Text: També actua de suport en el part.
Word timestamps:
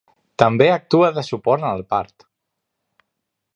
També 0.43 0.69
actua 0.75 1.11
de 1.17 1.23
suport 1.27 1.67
en 1.69 1.69
el 1.75 1.85
part. 1.95 2.27